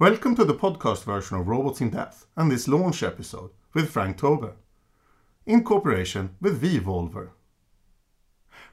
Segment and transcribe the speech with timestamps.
[0.00, 4.16] Welcome to the podcast version of Robots in Depth and this launch episode with Frank
[4.16, 4.54] Tobe,
[5.44, 7.32] in cooperation with Wevolver.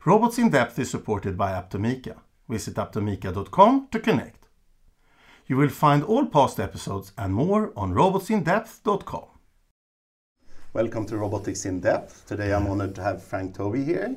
[0.06, 2.16] Robots in Depth is supported by Aptomica.
[2.48, 4.46] Visit aptomica.com to connect.
[5.48, 9.26] You will find all past episodes and more on robotSinDepth.com.
[10.72, 12.26] Welcome to Robotics in Depth.
[12.26, 14.16] Today I'm honored to have Frank Tobe here.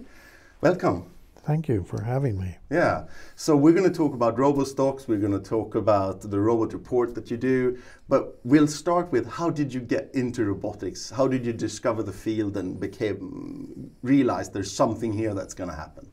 [0.60, 1.10] Welcome.
[1.42, 2.58] Thank you for having me.
[2.70, 3.06] Yeah.
[3.34, 5.08] So we're going to talk about RoboStocks.
[5.08, 7.78] We're going to talk about the robot report that you do.
[8.08, 11.10] But we'll start with how did you get into robotics?
[11.10, 15.76] How did you discover the field and became realize there's something here that's going to
[15.76, 16.10] happen?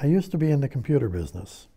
[0.00, 1.68] I used to be in the computer business.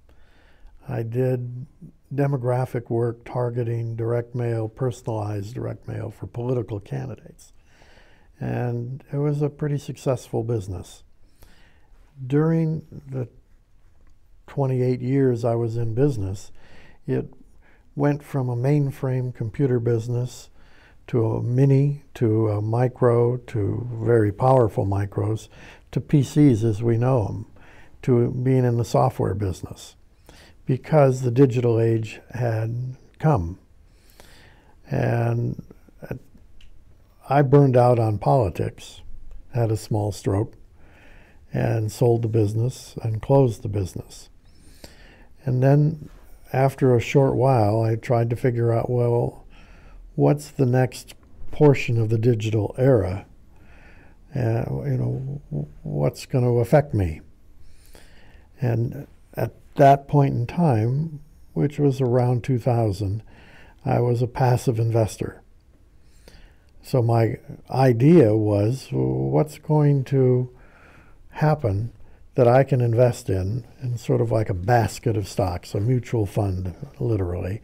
[0.87, 1.67] I did
[2.13, 7.53] demographic work targeting direct mail, personalized direct mail for political candidates.
[8.39, 11.04] And it was a pretty successful business
[12.25, 13.27] during the
[14.47, 16.51] 28 years I was in business,
[17.07, 17.33] it
[17.95, 20.49] went from a mainframe computer business
[21.07, 25.49] to a mini to a micro to very powerful micros
[25.91, 27.45] to PCs as we know them
[28.01, 29.95] to being in the software business
[30.65, 33.59] because the digital age had come.
[34.89, 35.63] And
[37.27, 39.01] I burned out on politics,
[39.53, 40.53] had a small stroke,
[41.55, 44.29] and sold the business and closed the business.
[45.45, 46.09] And then
[46.51, 49.45] after a short while, I tried to figure out well,
[50.15, 51.15] what's the next
[51.51, 53.25] portion of the digital era?
[54.35, 55.41] Uh, you know,
[55.83, 57.21] what's going to affect me?
[58.59, 61.21] And at that point in time,
[61.53, 63.23] which was around 2000,
[63.85, 65.41] I was a passive investor.
[66.83, 67.37] So my
[67.71, 70.54] idea was what's going to
[71.35, 71.91] happen
[72.35, 76.25] that I can invest in, in sort of like a basket of stocks, a mutual
[76.25, 77.61] fund, literally,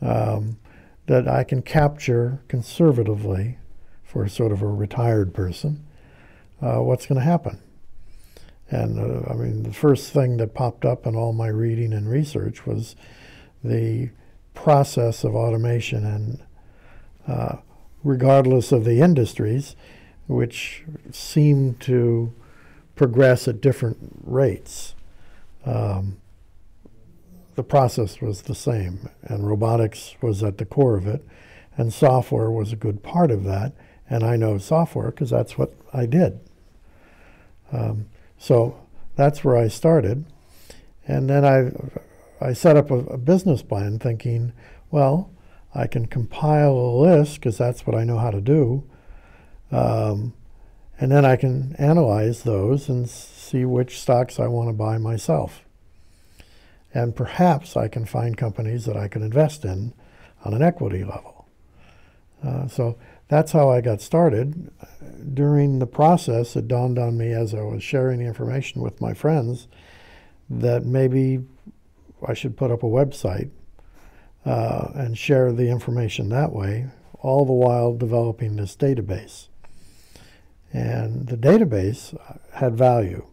[0.00, 0.58] um,
[1.06, 3.58] that I can capture conservatively
[4.04, 5.86] for sort of a retired person,
[6.62, 7.60] uh, what's going to happen.
[8.70, 12.08] And uh, I mean, the first thing that popped up in all my reading and
[12.08, 12.96] research was
[13.64, 14.10] the
[14.54, 16.42] process of automation and
[17.26, 17.56] uh,
[18.04, 19.74] regardless of the industries,
[20.26, 22.32] which seem to
[23.00, 24.94] progress at different rates.
[25.64, 26.18] Um,
[27.54, 31.24] the process was the same, and robotics was at the core of it,
[31.78, 33.72] and software was a good part of that.
[34.10, 36.40] And I know software because that's what I did.
[37.72, 38.04] Um,
[38.36, 38.78] so
[39.16, 40.26] that's where I started,
[41.08, 41.70] and then I
[42.46, 44.52] I set up a, a business plan, thinking,
[44.90, 45.30] well,
[45.74, 48.84] I can compile a list because that's what I know how to do.
[49.72, 50.34] Um,
[51.00, 55.64] and then I can analyze those and see which stocks I want to buy myself.
[56.92, 59.94] And perhaps I can find companies that I can invest in
[60.44, 61.46] on an equity level.
[62.44, 64.70] Uh, so that's how I got started.
[65.32, 69.14] During the process, it dawned on me as I was sharing the information with my
[69.14, 69.68] friends
[70.50, 71.44] that maybe
[72.26, 73.50] I should put up a website
[74.44, 76.88] uh, and share the information that way,
[77.20, 79.49] all the while developing this database.
[80.72, 82.16] And the database
[82.52, 83.26] had value.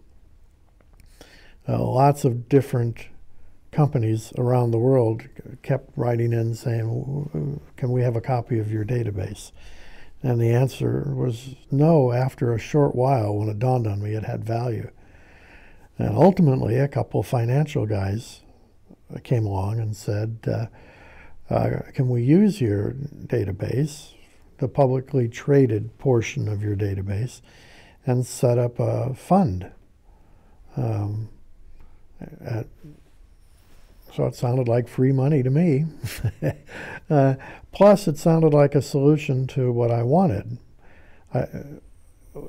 [1.68, 3.08] Uh, lots of different
[3.72, 5.24] companies around the world
[5.62, 9.52] kept writing in saying, Can we have a copy of your database?
[10.24, 14.24] And the answer was no after a short while when it dawned on me it
[14.24, 14.90] had value.
[16.00, 18.42] And ultimately, a couple of financial guys
[19.24, 22.94] came along and said, uh, uh, Can we use your
[23.26, 24.14] database
[24.59, 27.41] the publicly traded portion of your database
[28.06, 29.72] and set up a fund.
[30.75, 31.29] Um,
[32.41, 32.67] at,
[34.13, 35.85] so it sounded like free money to me.
[37.09, 37.35] uh,
[37.72, 40.57] plus, it sounded like a solution to what I wanted.
[41.34, 41.46] I,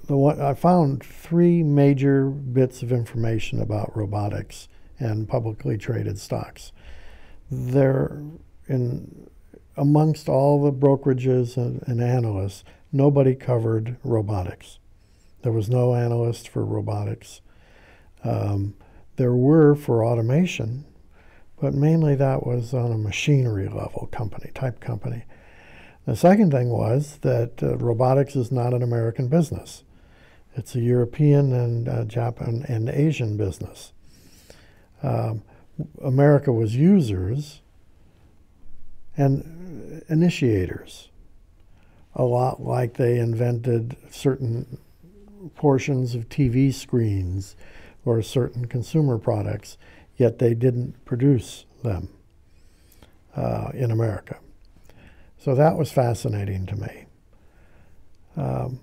[0.07, 4.69] the one, I found three major bits of information about robotics
[4.99, 6.73] and publicly traded stocks.
[7.51, 8.23] They're
[8.69, 9.29] in
[9.79, 14.79] amongst all the brokerages and, and, analysts, nobody covered robotics.
[15.43, 17.41] There was no analyst for robotics.
[18.25, 18.75] Um,
[19.17, 20.85] there were for automation,
[21.61, 25.25] but mainly that was on a machinery level company, type company.
[26.07, 29.85] The second thing was that uh, robotics is not an American business.
[30.55, 33.93] It's a European and uh, Japan and Asian business.
[35.03, 35.43] Um,
[36.03, 37.61] America was users,
[39.19, 41.11] and initiators,
[42.15, 44.79] a lot like they invented certain
[45.57, 47.57] portions of TV screens
[48.05, 49.77] or certain consumer products,
[50.17, 52.09] yet they didn't produce them.
[53.37, 54.39] uh, in America.
[55.39, 57.05] So that was fascinating to me.
[58.37, 58.81] Um,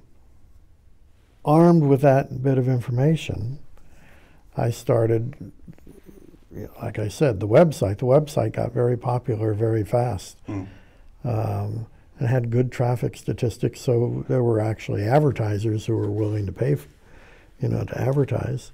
[1.44, 3.60] armed with that bit of information,
[4.56, 5.52] I started,
[6.82, 7.98] like I said, the website.
[7.98, 10.38] The website got very popular very fast.
[10.48, 10.68] Mm.
[11.24, 11.88] Um,
[12.18, 16.74] and had good traffic statistics, so there were actually advertisers who were willing to pay,
[16.74, 16.88] f
[17.60, 18.72] you know, to advertise.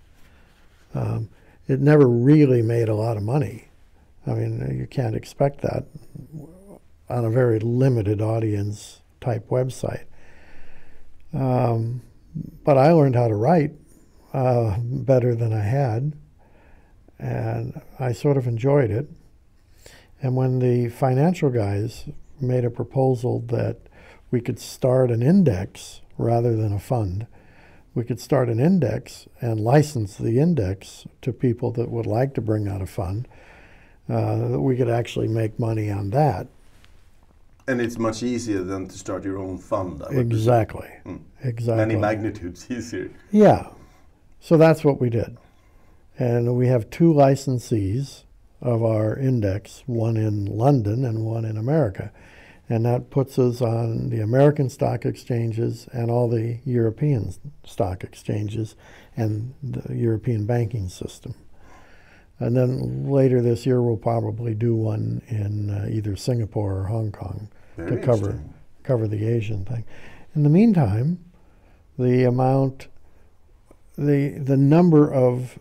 [0.94, 1.30] Um,
[1.68, 3.70] it never really made a lot of money.
[4.28, 5.86] I mean, you can't expect that
[7.10, 10.06] on a very limited audience type website.
[11.34, 12.02] Um,
[12.64, 13.72] but I learned how to write
[14.34, 16.14] uh, better than I had,
[17.22, 19.08] and I sort of enjoyed it.
[20.22, 22.06] And when the financial guys
[22.40, 23.78] made a proposal that
[24.32, 27.28] we could start an index rather than a fund,
[27.94, 32.42] we could start an index and license the index to people that would like to
[32.42, 33.28] bring out a fund.
[34.10, 36.48] Uh, we could actually make money on that.
[37.68, 40.02] And it's much easier than to start your own fund.
[40.10, 40.90] Exactly.
[41.06, 41.22] Mm.
[41.44, 41.86] Exactly.
[41.86, 43.12] Many magnitudes easier.
[43.32, 43.68] Yeah.
[44.40, 45.38] So that's what we did.
[46.22, 48.26] And we have two licensees
[48.62, 52.12] of our index, one in London and one in America.
[52.70, 57.34] And that puts us on the American stock exchanges and all the European
[57.66, 58.76] stock exchanges
[59.18, 61.34] and the European banking system.
[62.38, 67.12] And then later this year, we'll probably do one in uh, either Singapore or Hong
[67.12, 68.44] Kong Very to cover
[68.84, 69.86] cover the Asian thing.
[70.36, 71.18] In the meantime,
[71.98, 72.90] the amount,
[73.98, 75.58] the the number of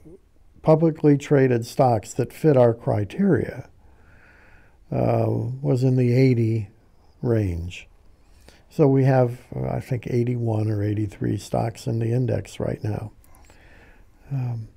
[0.62, 3.68] publicly traded stocks that fit our criteria
[4.92, 6.68] uh, was in the 80
[7.22, 7.88] range.
[8.68, 13.12] So we have, uh, I think, 81 or 83 stocks in the index right now.
[14.30, 14.68] Um,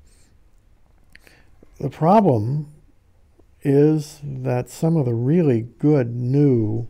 [1.80, 2.74] the problem
[3.62, 6.88] is that some of the really good new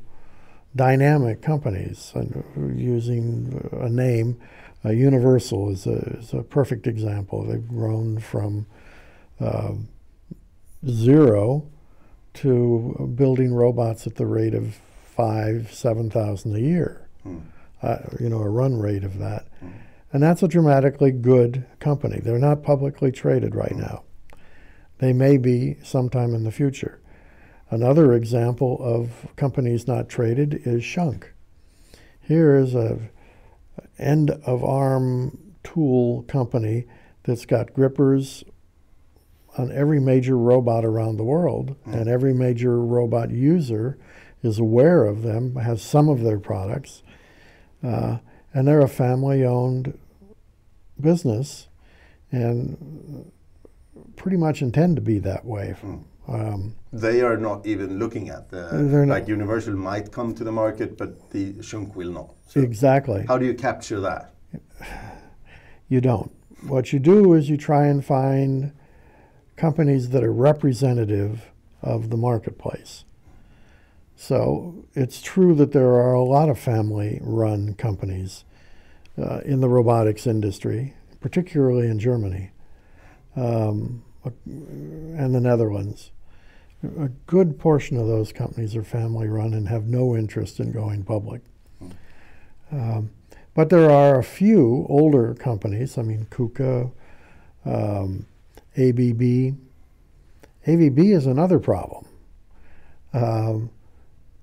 [0.75, 2.13] dynamic companies,
[2.55, 4.39] using a name,
[4.85, 7.43] uh, Universal is a, is a perfect example.
[7.43, 8.65] They've grown from
[9.39, 9.73] uh,
[10.87, 11.69] zero
[12.35, 17.07] to building robots at the rate of five, seven thousand a year.
[17.23, 17.39] Hmm.
[17.81, 19.47] Uh, you know, a run rate of that.
[19.59, 19.69] Hmm.
[20.11, 22.19] And that's a dramatically good company.
[22.19, 23.81] They're not publicly traded right hmm.
[23.81, 24.03] now.
[24.99, 26.99] They may be sometime in the future.
[27.69, 31.25] Another example of companies not traded is Schunk.
[32.21, 33.09] Here is a
[33.97, 36.85] end of arm tool company
[37.23, 38.43] that's got grippers
[39.57, 41.93] on every major robot around the world, mm.
[41.93, 43.97] and every major robot user
[44.41, 47.03] is aware of them, has some of their products,
[47.83, 48.17] uh,
[48.53, 49.97] and they're a family owned
[50.99, 51.67] business
[52.31, 53.31] and
[54.15, 55.75] pretty much intend to be that way.
[55.81, 56.03] Mm.
[56.27, 60.97] Um, they are not even looking at the like Universal might come to the market,
[60.97, 62.33] but the Schunk will not.
[62.47, 63.25] So exactly.
[63.27, 64.33] How do you capture that?
[65.89, 66.31] You don't.
[66.65, 68.71] What you do is you try and find
[69.55, 71.51] companies that are representative
[71.81, 73.03] of the marketplace.
[74.15, 78.45] So it's true that there are a lot of family run companies
[79.17, 82.51] uh, in the robotics industry, particularly in Germany
[83.35, 84.03] um,
[84.45, 86.11] and the Netherlands.
[86.83, 91.03] A good portion of those companies are family run and have no interest in going
[91.03, 91.41] public.
[92.71, 93.11] Um,
[93.53, 96.91] but there are a few older companies, I mean, KUKA,
[97.65, 98.25] um,
[98.77, 99.55] ABB.
[100.65, 102.05] ABB is another problem.
[103.13, 103.69] Um,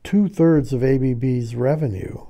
[0.05, 2.27] two thirds of ABB's revenue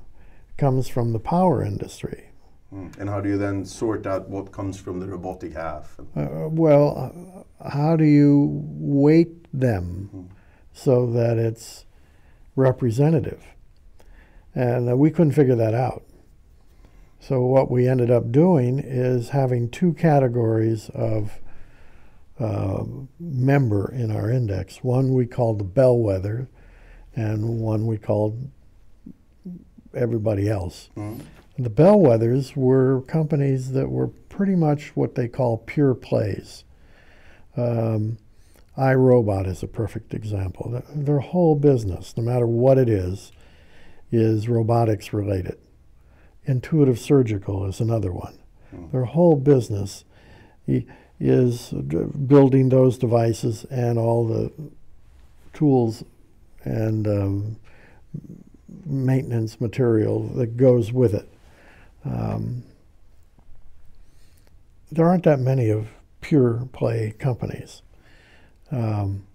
[0.57, 2.31] comes from the power industry.
[2.71, 2.89] Hmm.
[2.99, 5.99] And how do you then sort out what comes from the robotic half?
[6.17, 10.29] Uh, well, uh, how do you weight them mm.
[10.73, 11.85] so that it's
[12.55, 13.45] representative?
[14.55, 16.05] And uh, we couldn't figure that out.
[17.19, 21.41] So what we ended up doing is having two categories of
[22.41, 22.85] uh,
[23.19, 24.83] member in our index.
[24.83, 26.49] One we called the bellwether,
[27.15, 28.51] and one we called
[29.95, 30.89] everybody else.
[30.97, 31.21] Mm.
[31.59, 36.65] The bellwethers were companies that were pretty much what they call pure plays.
[37.57, 38.17] Um,
[38.79, 40.83] iRobot is a perfect example.
[40.95, 43.33] Their whole business, no matter what it is,
[44.11, 45.59] is robotics related.
[46.47, 48.39] Intuitive Surgical is another one.
[48.75, 48.91] Mm.
[48.93, 50.05] Their whole business
[51.21, 54.51] is building those devices and all the
[55.53, 56.03] tools
[56.65, 57.57] and um,
[58.87, 61.29] maintenance material that goes with it.
[62.05, 62.65] Um,
[64.91, 65.89] there aren't that many of
[66.21, 67.83] pure play companies.
[68.71, 69.27] Um,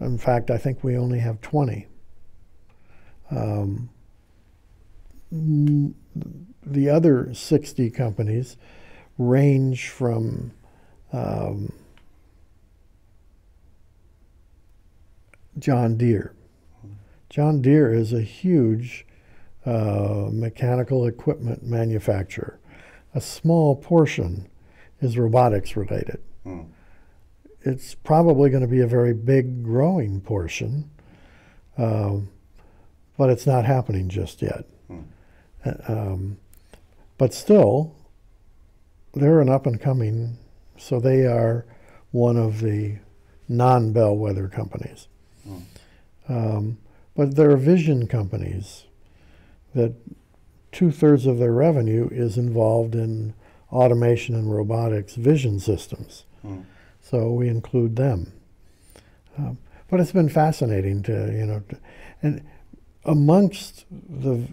[0.00, 1.86] In fact, I think we only have 20.
[3.30, 3.88] Um,
[5.32, 8.56] the other 60 companies
[9.18, 10.52] range from
[11.12, 11.72] um,
[15.58, 16.34] John Deere.
[17.30, 19.06] John Deere is a huge
[19.64, 22.58] uh, mechanical equipment manufacturer.
[23.14, 24.48] A small portion
[25.00, 26.20] is robotics related.
[26.44, 26.68] Mm.
[27.62, 30.90] It's probably going to be a very big growing portion,
[31.76, 32.28] um,
[33.18, 34.66] but it's not happening just yet.
[34.90, 35.90] Mm.
[35.90, 36.38] Um,
[37.18, 37.96] but still,
[39.14, 40.38] they're an up and coming,
[40.78, 41.64] so they are
[42.10, 42.98] one of the
[43.48, 45.08] non bellwether companies.
[45.48, 45.62] Mm.
[46.28, 46.78] Um,
[47.14, 48.84] but there are vision companies
[49.74, 49.94] that
[50.72, 53.34] two thirds of their revenue is involved in
[53.72, 56.24] automation and robotics vision systems.
[56.44, 56.64] Mm.
[57.00, 58.32] So we include them.
[59.38, 61.78] Um, but it's been fascinating to, you know, to,
[62.22, 62.42] and
[63.04, 64.48] amongst the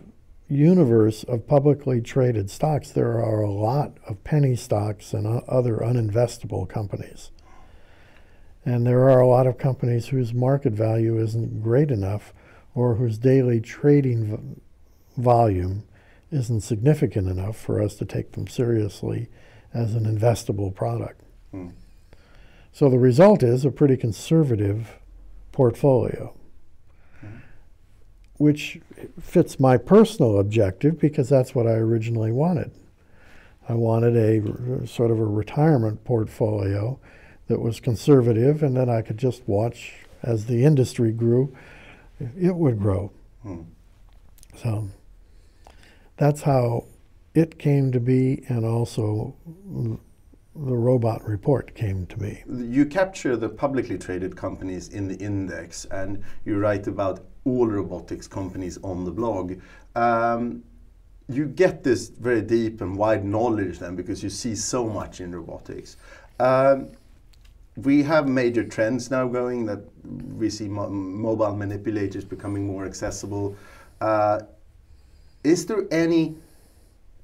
[0.53, 6.67] universe of publicly traded stocks, there are a lot of penny stocks and other uninvestable
[6.67, 7.31] companies.
[8.65, 12.33] And there are a lot of companies whose market value isn't great enough
[12.73, 15.83] or whose daily trading v- volume
[16.31, 19.29] isn't significant enough for us to take them seriously
[19.73, 21.21] as an investable product.
[21.51, 21.69] Hmm.
[22.71, 24.97] So the result is a pretty conservative
[25.51, 26.33] portfolio.
[28.43, 28.81] Which
[29.21, 32.71] fits my personal objective because that's what I originally wanted.
[33.69, 36.99] I wanted a sort of a retirement portfolio
[37.47, 41.55] that was conservative and then I could just watch as the industry grew,
[42.19, 43.13] it would grow.
[43.43, 43.61] Hmm.
[44.57, 44.89] So
[46.17, 46.87] that's how
[47.33, 49.35] it came to be, and also
[50.55, 52.43] the robot report came to be.
[52.47, 58.27] You capture the publicly traded companies in the index, and you write about all robotics
[58.27, 59.59] companies on the blog.
[59.95, 60.63] Um,
[61.29, 65.33] you get this very deep and wide knowledge then because you see so much in
[65.33, 65.97] robotics.
[66.39, 66.89] Um,
[67.75, 69.79] we have major trends now going that
[70.37, 73.55] we see mo mobile manipulators becoming more accessible.
[73.99, 74.41] Uh,
[75.43, 76.35] is there any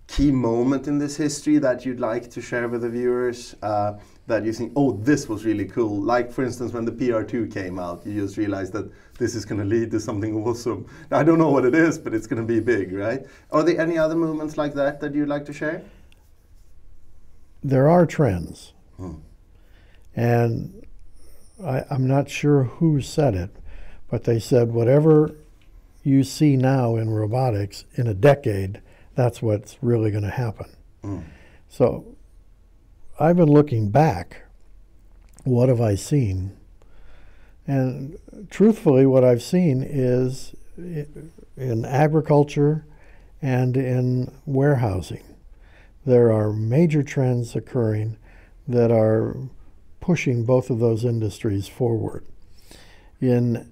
[0.08, 3.94] key moment in this history that you'd like to share with the viewers uh,
[4.30, 6.02] that you think, oh, this was really cool?
[6.02, 9.60] Like, for instance, when the PR2 came out, you just realized that this is going
[9.60, 10.88] to lead to something awesome.
[11.12, 13.26] I don't know what it is, but it's going to be big, right?
[13.52, 15.84] Are there any other moments like that that you'd like to share?
[17.62, 18.74] There are trends.
[18.96, 19.16] Hmm.
[20.16, 20.88] And
[21.64, 23.50] I, I'm not sure who said it,
[24.10, 25.36] but they said whatever
[26.04, 28.82] you see now in robotics in a decade,
[29.16, 30.70] that's what's really going to happen.
[31.04, 31.24] Mm.
[31.68, 32.16] So
[33.22, 34.44] I've been looking back.
[35.44, 36.56] What have I seen?
[37.68, 38.18] And
[38.50, 42.86] truthfully, what I've seen is in agriculture
[43.42, 45.24] and in warehousing.
[46.06, 48.16] There are major trends occurring
[48.66, 49.36] that are
[50.00, 52.26] pushing both of those industries forward.
[53.20, 53.70] In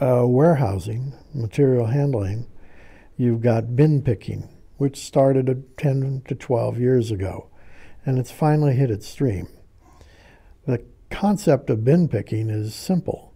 [0.00, 2.46] uh, warehousing, material handling,
[3.16, 7.48] you've got bin picking, which started 10 to 12 years ago,
[8.04, 9.48] and it's finally hit its stream.
[10.66, 13.32] The concept of bin picking is simple,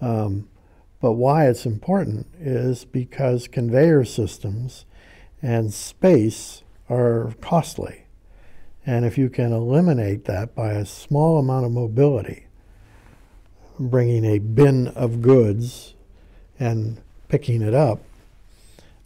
[0.00, 0.48] um,
[1.00, 4.84] but why it's important is because conveyor systems
[5.40, 8.04] and space are costly.
[8.84, 12.46] And if you can eliminate that by a small amount of mobility,
[13.78, 15.94] bringing a bin of goods
[16.58, 18.00] and picking it up,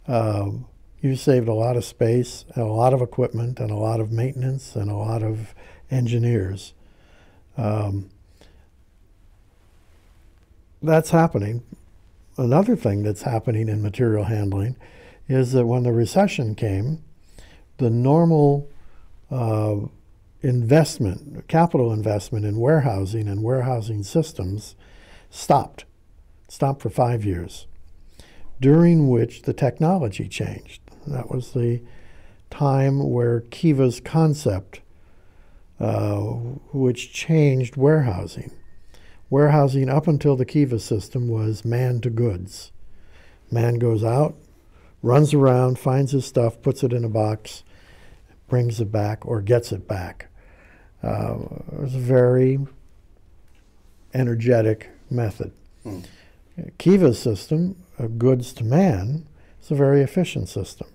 [0.07, 0.65] um,
[1.07, 4.75] you saved a lot of space a lot of equipment and a lot of maintenance
[4.75, 5.55] and a lot of
[5.89, 6.73] engineers.
[7.57, 8.09] Um,
[10.81, 11.63] that's happening.
[12.37, 14.75] Another thing that's happening in material handling
[15.27, 17.03] is that when the recession came,
[17.77, 18.69] the normal
[19.31, 19.77] uh,
[20.41, 24.75] investment, capital investment in warehousing and warehousing systems
[25.29, 25.85] stopped,
[26.47, 27.65] stopped for five years,
[28.61, 30.81] during which the technology changed.
[31.11, 31.81] That was the
[32.49, 34.81] time where Kiva's concept,
[35.79, 36.21] uh,
[36.73, 38.51] which changed warehousing.
[39.29, 42.71] Warehousing up until the Kiva system was man to goods.
[43.51, 44.35] Man goes out,
[45.01, 47.63] runs around, finds his stuff, puts it in a box,
[48.47, 50.27] brings it back or gets it back.
[51.03, 51.37] Uh,
[51.73, 52.59] it was a very
[54.13, 55.51] energetic method.
[55.85, 56.05] Mm.
[56.77, 59.27] Kiva's system, of goods to man,
[59.61, 60.87] is a very efficient system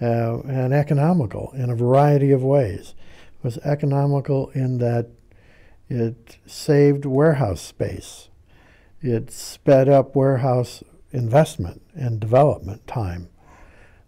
[0.00, 2.94] uh, and economical in a variety of ways.
[3.38, 5.10] It was economical in that
[5.88, 8.28] It saved warehouse space.
[9.00, 13.28] It sped up warehouse investment and development time.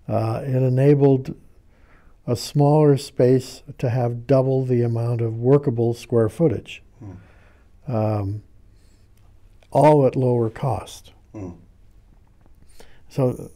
[0.07, 1.35] Uh, it enabled
[2.27, 6.83] a smaller space to have double the amount of workable square footage,
[7.89, 8.43] um,
[9.71, 11.13] all at lower cost.
[11.35, 11.57] Mm.
[13.09, 13.51] So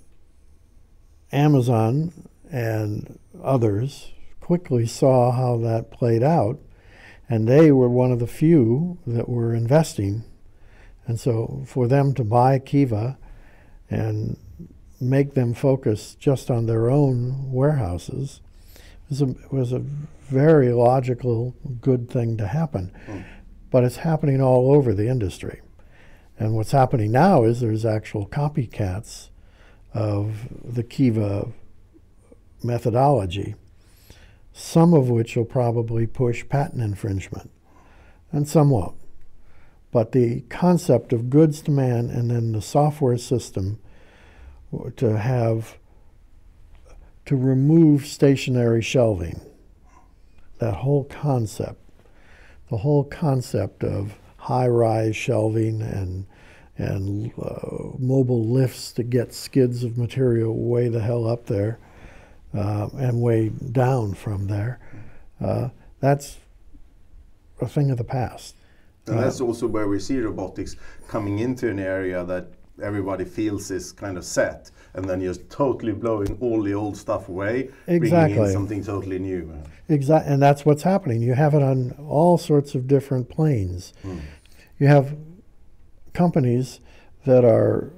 [1.34, 6.58] Amazon and others quickly saw how that played out,
[7.28, 10.24] and they were one of the few that were investing.
[11.06, 13.18] And so for them to buy Kiva
[13.90, 14.36] and
[15.00, 18.40] make them focus just on their own warehouses
[19.08, 22.92] was a, was a very logical, good thing to happen.
[23.06, 23.24] Mm.
[23.70, 25.60] But it's happening all over the industry.
[26.38, 29.30] And what's happening now is there's actual copycats
[29.94, 31.48] of the Kiva
[32.62, 33.54] methodology,
[34.52, 37.50] some of which will probably push patent infringement,
[38.32, 38.96] and some won't.
[39.92, 43.78] But the concept of goods to man and then the software system
[44.96, 45.78] to have
[47.26, 49.40] to remove stationary shelving,
[50.58, 51.80] that whole concept,
[52.70, 56.26] the whole concept of high-rise shelving and
[56.76, 61.78] and uh, mobile lifts to get skids of material way the hell up there
[62.52, 64.80] uh, and way down from there.
[65.40, 65.68] Uh,
[66.00, 66.38] that's
[67.60, 68.56] a thing of the past.
[69.06, 70.76] And that's also where we see robotics
[71.08, 72.48] coming into an area that
[72.82, 77.28] everybody feels is kind of set, and then just totally blowing all the old stuff
[77.28, 78.46] away, bringing Exactly.
[78.46, 79.52] in something totally new.
[79.88, 81.20] Exactly, and that's what's happening.
[81.22, 83.92] You have it on all sorts of different planes.
[84.80, 85.14] You have
[86.14, 86.80] companies
[87.26, 87.90] that are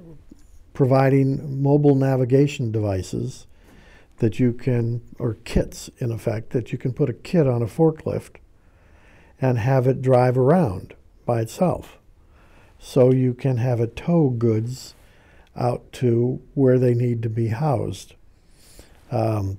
[0.73, 3.47] providing mobile navigation devices
[4.17, 7.67] that you can, or kits in effect, that you can put a kit on a
[7.67, 8.35] forklift
[9.39, 10.95] and have it drive around
[11.25, 11.97] by itself.
[12.79, 14.95] So you can have it tow goods
[15.55, 18.15] out to where they need to be housed.
[19.11, 19.57] Um,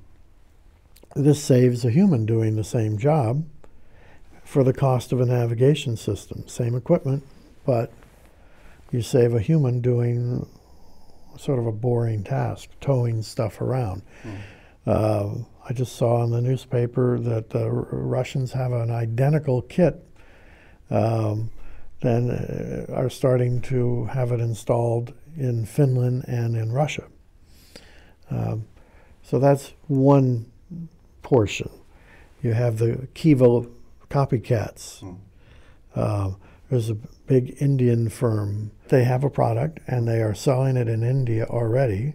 [1.17, 3.45] this saves a human doing the same job
[4.45, 6.47] for the cost of a navigation system.
[6.47, 7.25] Same equipment,
[7.67, 7.93] but
[8.91, 10.49] you save a human doing
[11.37, 14.03] sort of a boring task, towing stuff around.
[14.87, 15.35] Uh,
[15.69, 20.03] I just saw in the newspaper that the Russians have an identical kit,
[20.91, 21.51] um,
[22.01, 27.05] and uh, are starting to have it installed in Finland and in Russia.
[28.31, 28.67] Um,
[29.23, 30.51] so that's one
[31.23, 31.71] portion.
[32.43, 33.67] You have the Kiva
[34.09, 35.03] copycats.
[35.95, 36.37] Um,
[36.71, 36.97] there's a
[37.29, 38.73] big Indian firm.
[38.89, 42.15] They have a product and they are selling it in India already.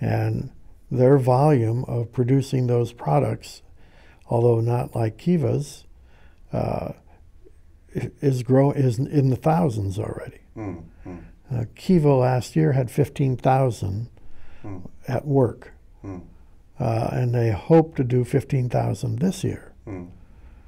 [0.00, 0.50] And
[0.90, 3.62] their volume of producing those products,
[4.28, 5.84] although not like Kiva's,
[6.52, 6.92] uh,
[7.94, 10.38] is grow is in the thousands already.
[10.56, 11.18] Mm, mm,
[11.52, 14.08] Uh, Kiva last year had 15,000
[14.62, 14.82] Mm.
[15.08, 15.72] at work,
[16.04, 16.20] mm,
[16.78, 20.06] uh, and they hope to do 15,000 this year, mm.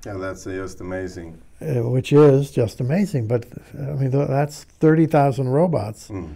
[0.04, 1.38] Yeah, that's just amazing.
[1.62, 3.26] Uh, which is just amazing.
[3.28, 6.34] But I mean, th- that's 30,000 robots, Mm.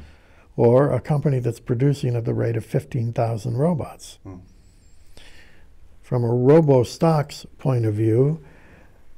[0.56, 4.18] or a company that's producing at the rate of 15,000 robots.
[4.26, 4.40] Mm.
[6.02, 8.40] From a robo stocks point of view,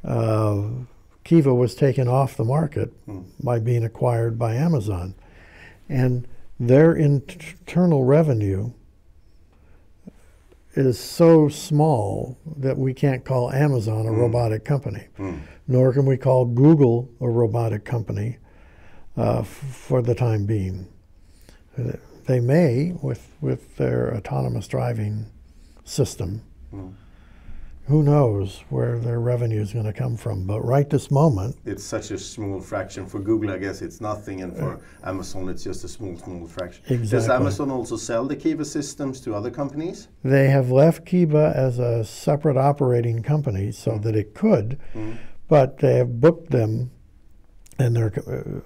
[0.05, 0.63] uh,
[1.25, 3.25] Kiva was taken off the market Mm.
[3.43, 5.15] by being acquired by Amazon.
[5.89, 6.27] And
[6.59, 8.73] their internal revenue
[10.87, 15.41] is so small that we can't call Amazon a robotic company, Mm.
[15.67, 18.39] nor can we call Google a robotic company
[19.17, 20.87] uh, f- for the time being.
[22.27, 25.27] They may with, with their autonomous driving
[25.85, 26.43] system.
[26.73, 26.93] Mm.
[27.89, 30.45] Who knows where their revenue is going to come from?
[30.47, 33.07] But right this moment, It's such a small fraction.
[33.07, 36.85] For Google, I guess it's nothing, and for Amazon, it's just a small, small fraction.
[37.09, 40.09] Does Amazon also sell the Kiva systems to other companies?
[40.23, 45.17] They have left Kiva as a separate operating company so that it could, Mm.
[45.49, 46.91] but they have booked them,
[47.79, 48.61] and they're uh,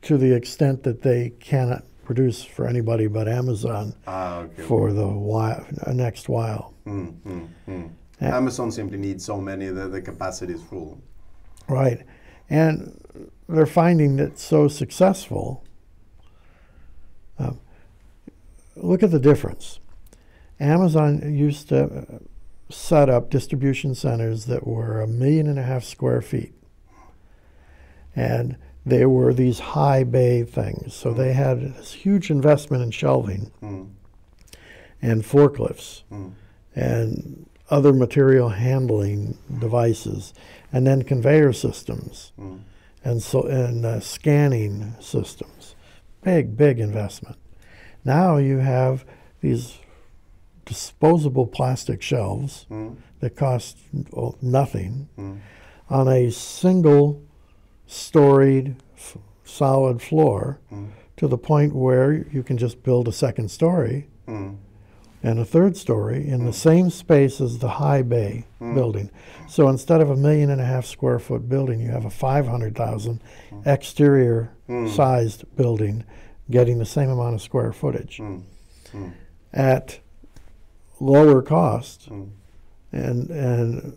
[0.00, 4.62] to the extent that they cannot produce for anybody but Amazon Ah, okay.
[4.62, 6.72] for the while, uh, next while.
[6.86, 7.90] Mm, mm, mm.
[8.20, 8.36] Yeah.
[8.36, 11.02] Amazon simply needs so many that the capacity is full.
[11.68, 12.02] Right,
[12.48, 13.00] and
[13.48, 15.64] they're finding that so successful.
[17.38, 17.60] Um,
[18.76, 19.80] look at the difference.
[20.60, 22.20] Amazon used to
[22.70, 26.54] set up distribution centers that were a million and a half square feet.
[28.16, 30.94] And they were these high bay things.
[30.94, 33.90] So they had this huge investment in shelving Mm,
[35.02, 36.32] and forklifts mm,
[36.74, 40.34] and other material handling devices,
[40.72, 42.60] and then conveyor systems, Mm.
[43.04, 45.74] and so and uh, scanning systems.
[46.22, 47.36] Big, big investment.
[48.04, 49.04] Now you have
[49.40, 49.78] these
[50.64, 52.96] disposable plastic shelves Mm.
[53.20, 53.78] that cost
[54.42, 55.38] nothing Mm.
[55.90, 57.20] on a single
[57.86, 60.88] storied f- solid floor Mm.
[61.16, 64.56] to the point where you can just build a second story Mm.
[65.24, 69.10] And a third story in the same space as the high bay building.
[69.48, 73.20] So instead of a million and a half square foot building, you have a 500,000
[73.64, 74.50] exterior
[74.94, 76.04] sized building
[76.50, 78.42] getting the same amount of square footage Mm.
[78.92, 79.12] Mm.
[79.54, 79.98] at
[81.00, 82.28] lower cost Mm.
[82.92, 83.96] and and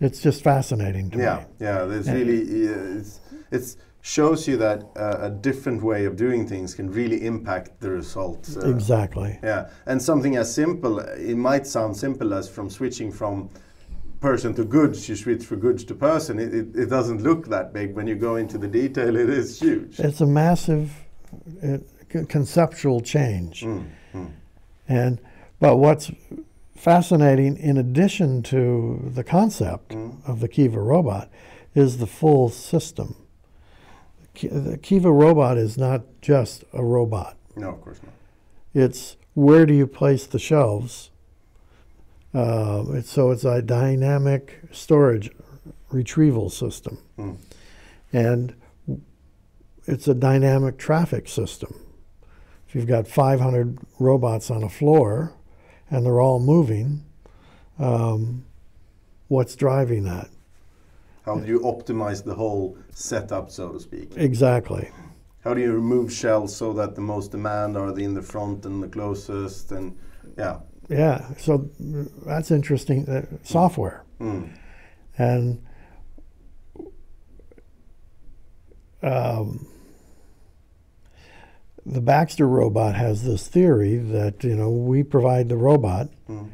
[0.00, 1.44] it's just fascinating to Yeah, me.
[1.60, 1.84] yeah.
[1.84, 3.20] There's And- really uh, it's
[3.50, 7.90] it's shows you that uh, a different way of doing things can really impact the
[7.90, 8.56] results.
[8.56, 9.36] uh, Exactly.
[9.42, 13.50] Yeah, and something as simple, it might sound simple as from switching from
[14.20, 16.38] person to goods, you switch from goods to person.
[16.38, 17.96] It, it, it doesn't look that big.
[17.96, 19.98] When you go into the detail, it is huge.
[19.98, 20.92] It's a massive
[21.60, 21.78] uh,
[22.28, 23.62] conceptual change.
[23.62, 24.30] Mm, mm,
[24.86, 25.20] And
[25.58, 26.12] but what's
[26.76, 31.28] fascinating, in addition to the concept mm, of the Kiva robot,
[31.74, 33.16] is the full system.
[34.42, 37.36] The Kiva robot is not just a robot.
[37.56, 38.12] no, of course not.
[38.74, 41.10] It's where do you place the shelves?
[42.34, 45.30] Uh, it's, so it's a dynamic storage
[45.90, 47.36] retrieval system, Mm.
[48.12, 48.54] and
[49.86, 51.80] it's a dynamic traffic system.
[52.68, 55.32] If you've got 500 robots on a floor,
[55.90, 57.04] and they're all moving,
[57.78, 58.44] um,
[59.28, 60.28] what's driving that?
[61.26, 64.12] How do you optimize the whole setup, so to speak?
[64.16, 64.88] Exactly.
[65.42, 68.64] How do you remove shells so that the most demand are the in the front
[68.64, 69.72] and the closest?
[69.72, 69.96] And
[70.38, 71.28] yeah, Yeah.
[71.38, 71.68] So
[72.24, 73.08] that's interesting.
[73.08, 74.04] Uh, software.
[74.20, 74.48] mm,
[75.18, 75.62] And
[79.02, 79.66] um,
[81.84, 86.48] the Baxter robot has this theory that you know we provide the robot, mm,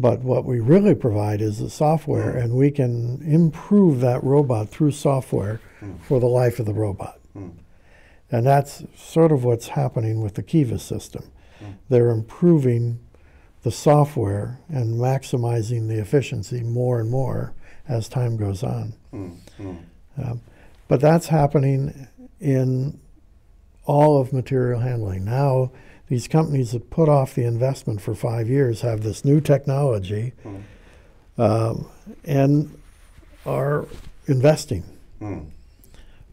[0.00, 2.42] but what we really provide is the software, Mm.
[2.44, 6.00] and we can improve that robot through software Mm.
[6.00, 7.20] for the life of the robot.
[7.36, 7.50] mm,
[8.32, 11.24] And that's sort of what's happening with the Kiva system.
[11.62, 11.74] Mm.
[11.90, 13.00] They're improving
[13.62, 17.52] the software and maximizing the efficiency more and more
[17.88, 18.94] as time goes on.
[19.12, 19.76] mm, mm.
[20.16, 20.40] Um,
[20.88, 22.06] but that's happening
[22.40, 22.98] in
[23.84, 25.24] all of material handling.
[25.24, 25.70] Now,
[26.08, 30.62] these companies that put off the investment for five years have this new technology Mm.
[31.38, 31.86] um,
[32.24, 32.78] and
[33.46, 33.86] are
[34.26, 34.84] investing.
[35.20, 35.46] Mm.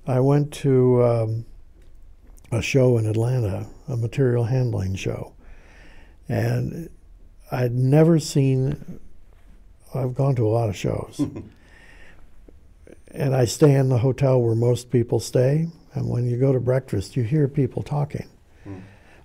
[0.07, 1.45] I went to um,
[2.51, 5.33] a show in Atlanta, a material handling show,
[6.27, 6.89] and
[7.51, 8.99] I'd never seen.
[9.93, 11.19] I've gone to a lot of shows,
[13.11, 15.67] and I stay in the hotel where most people stay.
[15.97, 18.27] And when you go to breakfast, you hear people talking.
[18.65, 18.81] Mm.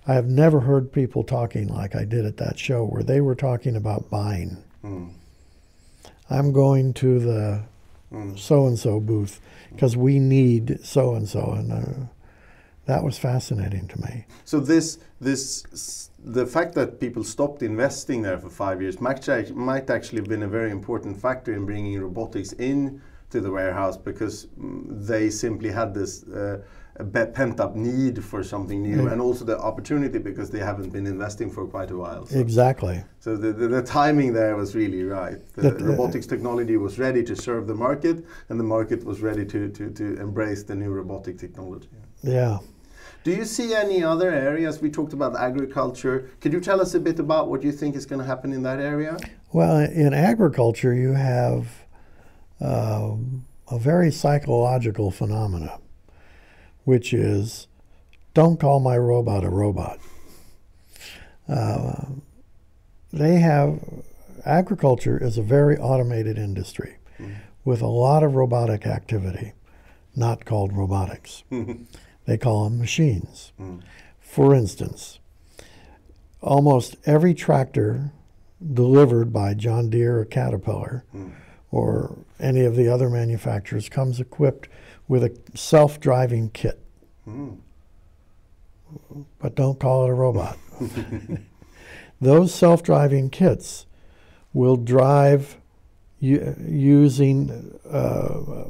[0.07, 3.35] I have never heard people talking like I did at that show, where they were
[3.35, 4.57] talking about buying.
[4.83, 5.13] Mm.
[6.29, 7.63] I'm going to the
[8.35, 12.05] so and so booth because we need so and so, and uh,
[12.85, 14.25] that was fascinating to me.
[14.45, 19.89] So this this the fact that people stopped investing there for five years might might
[19.89, 23.01] actually have been a very important factor in bringing robotics in
[23.33, 26.57] to the warehouse because mm, they simply had this uh,
[27.33, 29.11] pent up need for something new Yeah.
[29.11, 32.23] and also the opportunity because they haven't been investing for quite a while.
[32.27, 33.03] So, Exactly.
[33.19, 35.39] so the, the, the timing there was really right.
[35.55, 39.21] The That, uh, robotics technology was ready to serve the market and the market was
[39.21, 41.89] ready to, to, to embrace the new robotic technology.
[42.21, 42.59] Yeah.
[43.23, 44.81] Do you see any other areas?
[44.81, 46.29] We talked about agriculture.
[46.41, 48.61] Could you tell us a bit about what you think is going to happen in
[48.63, 49.17] that area?
[49.53, 51.82] Well, in agriculture, you have
[52.63, 55.79] a very psychological phenomena,
[56.83, 57.67] which is
[58.33, 59.99] don't call my robot a robot.
[61.47, 62.05] Uh,
[63.11, 63.79] they have
[64.45, 66.97] agriculture is a very automated industry
[67.63, 69.53] with a lot of robotic activity,
[70.15, 71.43] not called robotics.
[72.25, 73.51] they call them machines.
[73.59, 73.81] Mm.
[74.19, 75.19] For instance,
[76.41, 78.11] almost every tractor
[78.73, 81.31] delivered by John Deere or Caterpillar Mm.
[81.73, 84.69] Or any of the other manufacturers comes equipped
[85.07, 86.79] with a self driving kit.
[87.27, 87.57] Mm.
[89.39, 90.57] But don't call it a robot.
[92.21, 93.87] Those self driving kits
[94.53, 95.57] will drive
[96.19, 97.49] u- using
[97.89, 98.69] uh,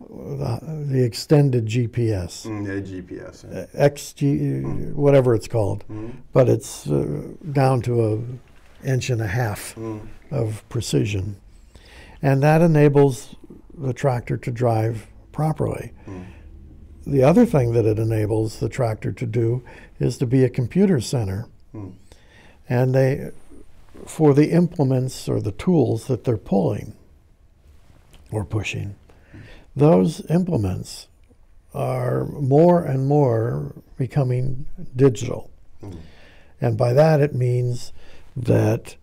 [0.00, 3.44] the, the extended GPS, Mm, yeah, GPS.
[3.50, 3.60] yeah.
[3.82, 9.26] uh, XG, whatever it's called, Mm, but it's uh, down to a inch and a
[9.26, 11.36] half mm, of precision,
[12.22, 13.34] and that enables
[13.76, 15.92] the tractor to drive properly.
[16.06, 16.26] mm,
[17.06, 19.62] The other thing that it enables the tractor to do
[19.98, 21.92] is to be a computer center, mm,
[22.68, 23.30] and they,
[24.06, 26.94] for the implements or the tools that they're pulling
[28.30, 28.94] or pushing,
[29.74, 31.08] those implements
[31.72, 35.50] are more and more becoming digital.
[35.82, 35.96] mm,
[36.60, 37.92] And by that it means
[38.36, 38.96] that,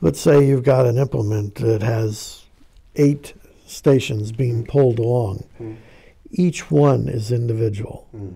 [0.00, 2.44] let's say you've got an implement that has
[2.96, 3.34] eight
[3.66, 5.44] stations being pulled along.
[5.60, 5.76] Mm.
[6.32, 8.34] Each one is individual mm,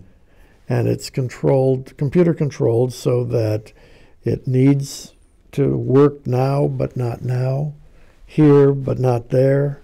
[0.69, 3.73] and it's controlled, computer controlled, so that
[4.25, 5.15] it needs
[5.53, 7.75] to work now but not now,
[8.27, 9.81] here but not there.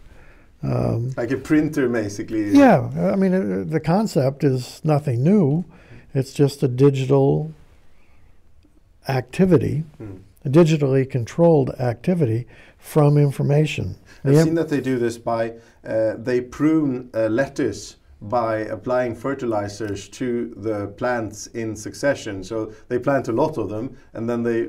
[0.62, 2.50] Um, Like a printer, basically.
[2.50, 5.64] yeah, I mean, uh, the concept is nothing new.
[6.12, 7.52] It's just a digital
[9.08, 10.18] activity, Mm.
[10.44, 12.46] A digitally controlled activity
[12.78, 13.96] from information.
[14.24, 15.54] I've The seen that they do this by
[15.86, 22.44] uh, they prune uh, lettuce by applying fertilizers to the plants in succession.
[22.44, 24.68] So they plant a lot of them, and then they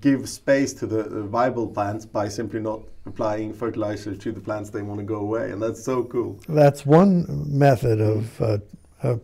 [0.00, 4.82] give space to the viable plants by simply not applying fertilizers to the plants they
[4.82, 6.38] want to go away, and that's so cool.
[6.46, 8.58] That's one method of, uh,
[9.02, 9.20] of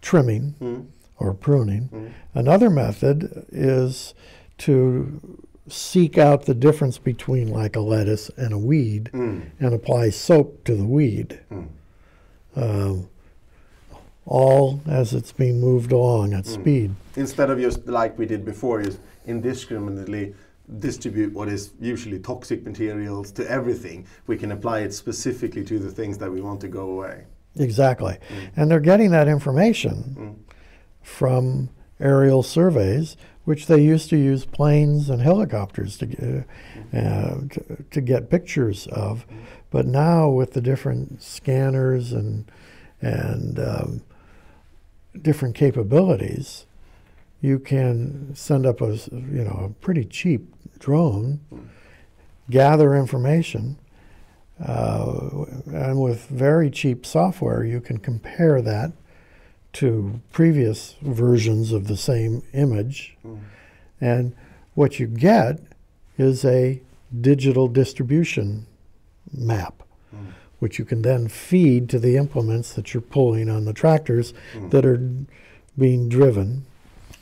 [0.00, 0.86] trimming Mm.
[1.18, 1.88] or pruning.
[1.92, 2.12] Mm.
[2.34, 4.14] Another method is
[4.62, 5.20] to
[5.68, 9.42] seek out the difference between like a lettuce and a weed Mm.
[9.60, 11.38] and apply soap to the weed.
[11.50, 11.66] Mm.
[12.56, 13.08] Um,
[14.24, 16.54] all as it's being moved along at Mm.
[16.54, 16.90] speed.
[17.16, 20.34] Instead of just like we did before, just indiscriminately
[20.78, 25.90] distribute what is usually toxic materials to everything, we can apply it specifically to the
[25.90, 27.24] things that we want to go away.
[27.56, 28.16] Exactly.
[28.56, 30.34] And they're getting that information Mm.
[31.02, 31.68] from
[32.00, 36.46] aerial surveys, which they used to use planes and helicopters to, get-
[36.94, 39.26] uh, to, to get pictures of.
[39.70, 42.50] But now with the different scanners and,
[43.00, 44.02] and um,
[45.20, 46.66] different capabilities,
[47.40, 51.40] you can send up a, you know, a pretty cheap drone,
[52.50, 53.78] gather information,
[54.64, 58.92] uh, and with very cheap software, you can compare that
[59.74, 63.16] to previous versions of the same image.
[63.24, 63.44] Mm-hmm.
[64.00, 64.34] And
[64.74, 65.60] what you get
[66.18, 66.80] is a
[67.20, 68.66] digital distribution
[69.32, 69.82] map,
[70.14, 70.30] mm-hmm.
[70.58, 74.68] which you can then feed to the implements that you're pulling on the tractors mm-hmm.
[74.70, 75.00] that are
[75.78, 76.66] being driven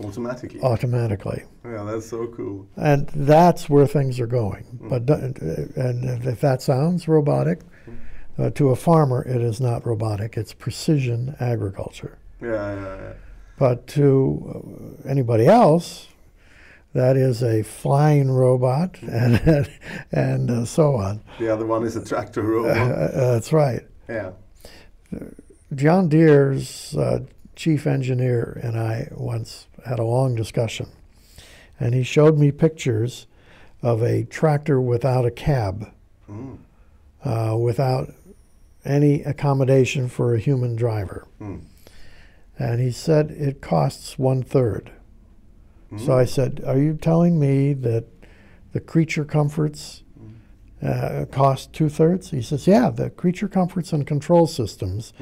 [0.02, 0.60] Automatically.
[0.62, 1.42] automatically.
[1.64, 2.66] Yeah, that's so cool.
[2.76, 4.64] And that's where things are going.
[4.80, 7.60] But and if that sounds robotic,
[8.38, 10.36] uh, to a farmer, it is not robotic.
[10.36, 12.16] It's precision agriculture.
[12.42, 13.12] Yeah, yeah, yeah.
[13.58, 16.08] But to uh, anybody else,
[16.94, 19.68] that is a flying robot, and
[20.12, 21.20] and uh, so on.
[21.38, 22.76] The other one is a tractor Uh, robot.
[22.76, 23.82] uh, that's right.
[24.08, 24.30] yeah.
[25.74, 27.20] John Deere's uh,
[27.54, 30.88] chief engineer and I once had a long discussion,
[31.78, 33.26] and he showed me pictures
[33.82, 35.86] of a tractor without a cab,
[36.30, 36.58] Mm.
[37.24, 38.12] uh, without
[38.84, 41.26] any accommodation for a human driver.
[41.40, 41.62] Mm.
[42.60, 44.92] And he said it costs one third.
[45.96, 48.04] So I said, Are you telling me that
[48.72, 50.04] the creature comforts
[50.80, 52.30] uh, cost two thirds?
[52.30, 55.12] He says, Yeah, the creature comforts and control systems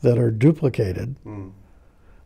[0.00, 1.52] that are duplicated Mm.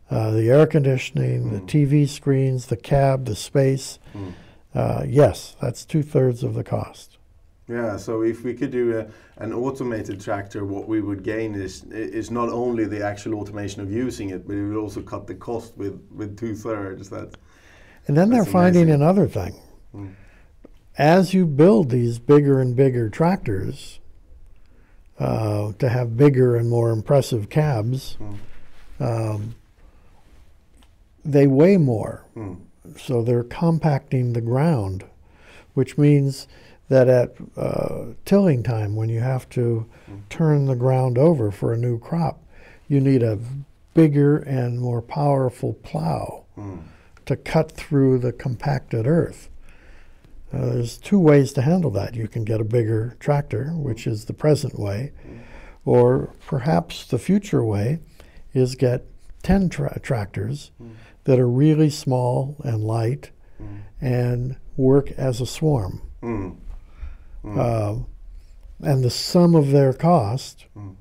[0.09, 3.99] uh, the air conditioning, the TV screens, the cab, the space.
[4.15, 4.33] Mm.
[4.73, 7.17] Uh, yes, that's two thirds of the cost.
[7.69, 11.83] Yeah, so if we could do a, an automated tractor, what we would gain is
[11.91, 15.35] is not only the actual automation of using it, but it would also cut the
[15.35, 17.11] cost with, with two thirds.
[17.11, 17.37] That
[18.07, 19.55] And then they're That's finding another thing.
[19.95, 20.13] Mm.
[20.97, 23.99] As you build these bigger and bigger tractors
[25.19, 28.17] uh, to have bigger and more impressive cabs,
[28.99, 29.53] um,
[31.23, 32.25] they weigh more.
[32.35, 32.61] Mm.
[32.97, 35.05] So they're compacting the ground,
[35.75, 36.47] which means
[36.89, 39.85] that at uh, tilling time, when you have to
[40.29, 42.43] turn the ground over for a new crop,
[42.87, 43.39] you need a
[43.93, 46.79] bigger and more powerful plow Mm.
[47.25, 49.49] to cut through the compacted earth.
[50.51, 52.15] Uh, there's two ways to handle that.
[52.15, 55.11] You can get a bigger tractor, which is the present way,
[55.85, 57.99] or perhaps the future way
[58.53, 59.05] is get
[59.43, 60.71] 10 tra- tractors
[61.23, 63.29] that are really small and light
[64.01, 66.01] and work as a swarm.
[67.43, 67.57] Mm.
[67.57, 68.03] Uh,
[68.81, 70.95] and the sum of their cost Mm.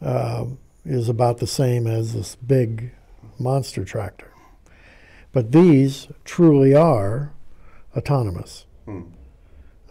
[0.00, 0.44] uh,
[0.84, 2.92] is about the same as this big
[3.38, 4.32] monster tractor.
[5.32, 7.32] But these truly are
[7.96, 8.66] autonomous.
[8.84, 9.02] Hmm.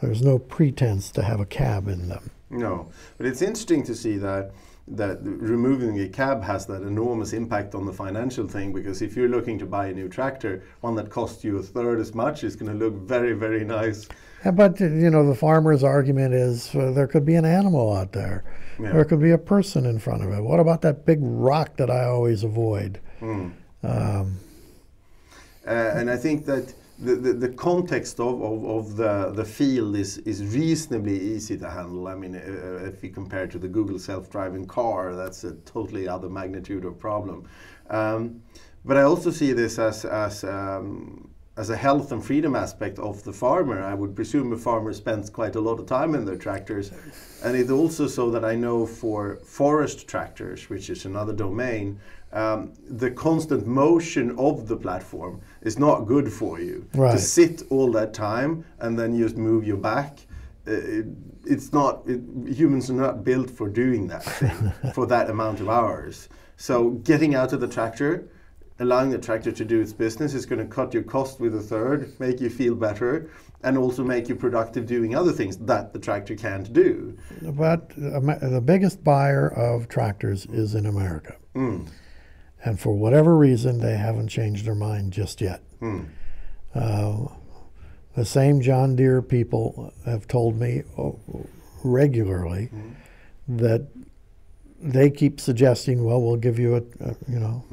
[0.02, 2.32] There's no pretense to have a cab in them.
[2.50, 4.52] No, but it's interesting to see that
[4.88, 9.30] that removing a cab has that enormous impact on the financial thing because if you're
[9.30, 12.56] looking to buy a new tractor, one that costs you a third as much is
[12.56, 14.10] going to look very, very nice.
[14.44, 18.44] But you know, the farmer's argument is uh, there could be an animal out there.
[18.80, 18.94] Yeah.
[18.94, 20.42] There could be a person in front of it.
[20.42, 23.00] What about that big rock that I always avoid?
[23.20, 23.54] Mm.
[23.84, 24.40] Um,
[25.68, 29.96] Uh, and I think that the, the, the context of, of, of the, the field
[29.96, 32.08] is, is reasonably easy to handle.
[32.08, 36.08] I mean, uh, if you compare it to the Google self-driving car, that's a totally
[36.08, 37.48] other magnitude of problem.
[37.90, 38.42] Um,
[38.84, 41.31] but I also see this as, as, um,
[41.62, 43.84] as a health and freedom aspect of the farmer.
[43.84, 46.92] I would presume a farmer spends quite a lot of time in their tractors.
[47.44, 52.00] And it's also so that I know for forest tractors, which is another domain,
[52.34, 56.88] um, the constant motion of the platform is not good for you.
[56.96, 57.12] Right.
[57.12, 60.18] To sit all that time and then just move your back,
[60.68, 61.06] uh, it,
[61.46, 62.02] it's not.
[62.08, 66.28] It, humans are not built for doing that thing for that amount of hours.
[66.58, 68.30] So getting out of the tractor,
[68.82, 71.62] allowing the tractor to do its business is going to cut your cost with a
[71.62, 73.30] third, make you feel better,
[73.64, 77.18] and also make you productive doing other things that the tractor can't do.
[77.42, 81.36] but the biggest buyer of tractors is in America.
[81.56, 81.88] Mm.
[82.64, 85.62] And for whatever reason, they haven't changed their mind just yet.
[85.80, 86.08] Mm.
[86.74, 87.28] Uh,
[88.16, 91.20] the same John Deere people have told me oh,
[91.84, 92.70] regularly
[93.48, 93.88] that
[94.80, 97.64] they keep suggesting, well, we'll give you a, a you know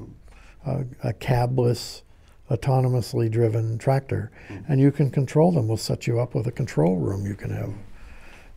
[0.66, 2.02] a, a cabless,
[2.50, 4.30] autonomously driven tractor,
[4.68, 5.68] and you can control them.
[5.68, 7.72] We'll set you up with a control room you can have.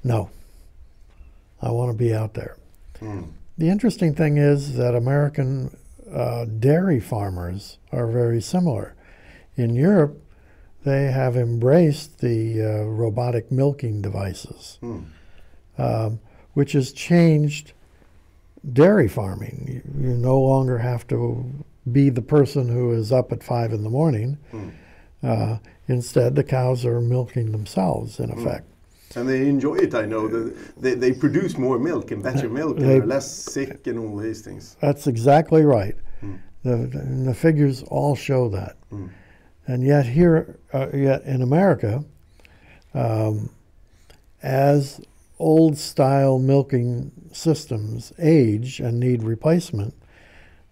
[0.04, 0.30] No,
[1.62, 2.58] I want to be out there.
[3.02, 3.32] Mm.
[3.58, 5.76] The interesting thing is that American
[6.12, 8.96] uh, dairy farmers are very similar.
[9.56, 10.18] In Europe,
[10.84, 15.06] they have embraced the uh, robotic milking devices, Mm.
[15.78, 16.20] um,
[16.54, 17.74] which has changed
[18.74, 19.84] dairy farming.
[19.96, 21.46] You, you no longer have to
[21.89, 24.38] be the person who is up at five in the morning.
[24.52, 24.72] Mm.
[25.24, 28.65] Uh, instead, the cows are milking themselves, in effect.
[29.15, 30.28] And they enjoy it, I know.
[30.28, 34.00] The- They, they produce more milk and better milk, and They- they're less sick and
[34.00, 34.78] all these things.
[34.80, 35.96] That's exactly right.
[36.24, 36.39] Mm.
[36.63, 38.78] The, the figures all show that.
[38.91, 39.10] Mm.
[39.67, 42.04] And yet here, uh, yet in America,
[42.94, 43.50] um,
[44.44, 45.02] as
[45.39, 49.94] old style milking systems age and need replacement,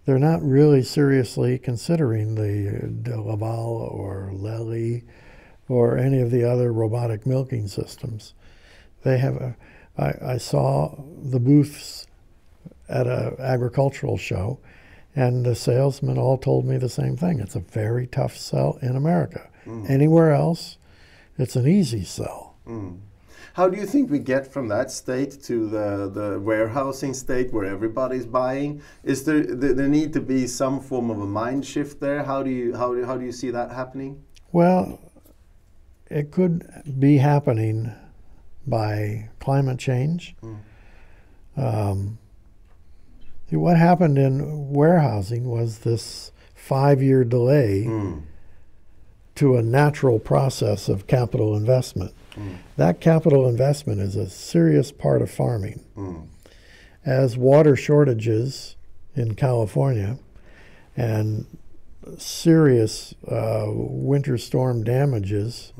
[0.04, 5.04] they're not really seriously considering the DeLaval or Lely
[5.68, 8.34] or any of the other robotic milking systems.
[9.02, 9.56] They have a,
[9.96, 12.06] I, I saw the booths
[12.88, 14.58] at an agricultural show,
[15.14, 17.40] and the salesmen all told me the same thing.
[17.40, 19.48] It's a very tough sell in America.
[19.88, 20.78] Anywhere else,
[21.38, 22.56] it's an easy sell.
[22.66, 22.98] Mm.
[23.54, 27.64] How do you think we get from that state to the, the warehousing state where
[27.64, 28.82] everybody's buying?
[29.02, 32.22] Is there, there there need to be some form of a mind shift there?
[32.24, 34.24] How do you how do, how do you see that happening?
[34.52, 35.00] Well,
[36.10, 36.66] it could
[36.98, 37.92] be happening
[38.66, 40.36] by climate change.
[41.56, 42.18] Um,
[43.50, 48.22] what happened in warehousing was this five year delay Mm.
[49.36, 52.12] To a natural process of capital investment.
[52.76, 55.84] That capital investment is a serious part of farming.
[55.96, 56.26] Mm.
[57.04, 58.76] As water shortages
[59.14, 60.18] in California
[60.96, 61.46] and
[62.18, 65.72] serious uh, winter storm damages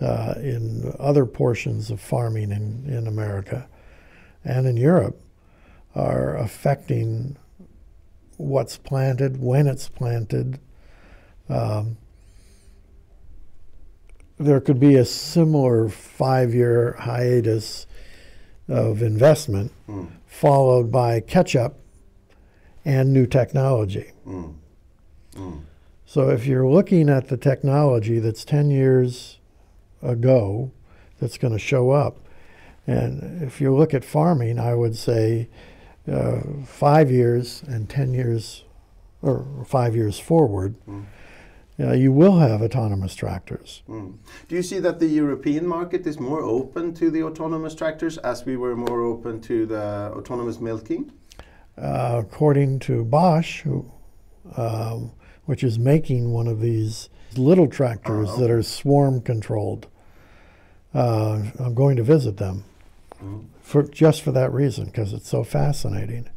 [0.00, 3.68] uh, in other portions of farming in, in America
[4.44, 5.20] and in Europe
[5.94, 7.36] are affecting
[8.36, 10.58] what's planted, when it's planted.
[11.48, 11.98] Um,
[14.38, 17.86] there could be a similar five year hiatus
[18.68, 20.08] of investment Mm.
[20.26, 21.78] followed by catch up
[22.84, 24.12] and new technology.
[24.26, 24.54] Mm.
[25.34, 25.60] Mm.
[26.06, 29.38] So if you're looking at the technology that's 10 years
[30.02, 30.70] ago
[31.20, 32.16] that's going to show up,
[32.86, 35.48] and if you look at farming, I would say
[36.10, 38.64] uh, five years and 10 years,
[39.22, 40.74] or five years forward,
[41.80, 43.82] uh, you will have autonomous tractors.
[43.88, 44.14] Mm.
[44.48, 48.44] Do you see that the European market is more open to the autonomous tractors as
[48.44, 51.12] we were more open to the autonomous milking?
[51.76, 53.90] Uh, according to Bosch, who,
[54.56, 55.10] um,
[55.46, 58.40] which is making one of these little tractors Uh-huh.
[58.40, 59.88] that are swarm controlled.
[60.94, 62.64] Uh, I'm going to visit them
[63.62, 66.28] for just for that reason because it's so fascinating.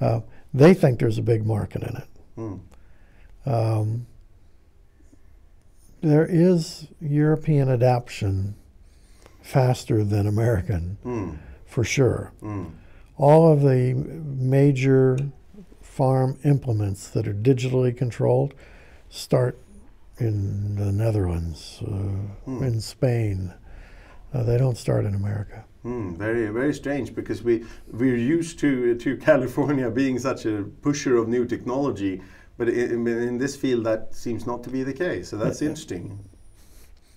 [0.00, 0.20] Uh,
[0.52, 2.08] they think there's a big market in it.
[2.36, 2.60] Mm.
[3.46, 4.06] Um,
[6.00, 8.54] there is European adoption
[9.42, 11.38] faster than American, Mm.
[11.66, 12.32] for sure.
[12.42, 12.70] Mm.
[13.16, 15.18] All of the major
[15.82, 18.54] farm implements that are digitally controlled
[19.10, 19.58] start
[20.18, 21.90] in the Netherlands, uh,
[22.44, 22.62] Hmm.
[22.62, 23.52] in Spain.
[24.32, 25.64] Uh, they don't start in America.
[25.82, 31.16] Hmm, very, very strange because we we're used to to California being such a pusher
[31.16, 32.20] of new technology,
[32.60, 35.30] but in, in this field that seems not to be the case.
[35.30, 36.18] So that's interesting.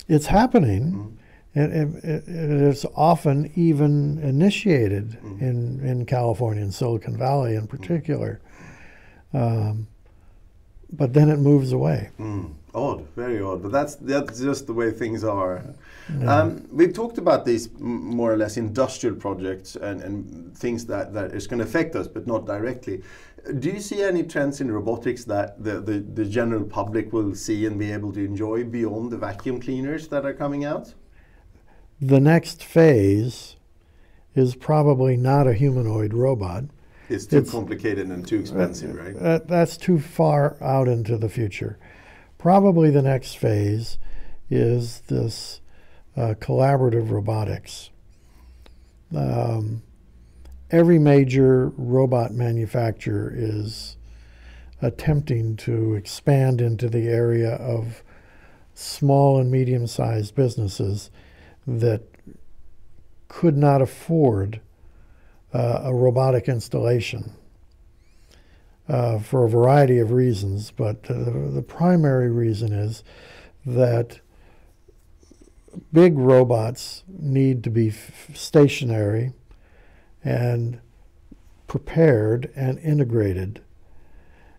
[0.08, 0.84] It's happening.
[0.94, 1.18] Mm.
[1.56, 5.42] It, it, it it is often even initiated Mm.
[5.42, 8.40] in, in California, in Silicon Valley in particular.
[9.34, 9.88] Um,
[10.92, 12.10] but then it moves away.
[12.18, 15.64] Hmm, odd, very odd, but that's that's just the way things are.
[16.20, 16.34] Yeah.
[16.42, 21.14] Um, we've talked about these m- more or less industrial projects and, and things that,
[21.14, 23.02] that is going to affect us, but not directly.
[23.60, 27.66] Do you see any trends in robotics that the, the, the general public will see
[27.66, 30.94] and be able to enjoy beyond the vacuum cleaners that are coming out?
[32.00, 33.58] The next phase
[34.34, 36.64] is probably not a humanoid robot.
[37.10, 39.18] It's too It's- complicated and too expensive, right?
[39.20, 41.78] That, that's too far out into the future.
[42.38, 43.98] Probably the next phase
[44.50, 45.60] is this
[46.16, 47.90] uh, collaborative robotics.
[49.16, 49.84] Um,
[50.74, 53.96] every major robot manufacturer is
[54.82, 58.04] attempting to expand into the area of
[58.74, 61.12] small and medium sized businesses
[61.68, 62.02] that
[63.28, 64.60] could not afford
[65.54, 67.32] uh, a robotic installation
[68.90, 71.14] uh, for a variety of reasons, but uh,
[71.54, 73.04] the primary reason is
[73.64, 74.20] that
[75.94, 77.92] big robots need to be
[78.34, 79.34] stationary
[80.24, 80.80] and
[81.68, 83.62] prepared and integrated.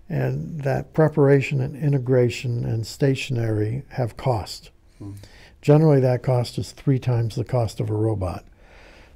[0.09, 4.71] And that preparation and integration and stationary have cost.
[5.01, 5.15] Mm.
[5.63, 8.45] Generally, that cost is three times the cost of a robot.